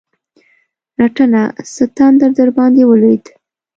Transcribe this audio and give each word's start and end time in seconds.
رټنه؛ 0.99 1.41
څه 1.73 1.83
تندر 1.97 2.29
درباندې 2.39 2.83
ولوېد؟! 2.85 3.23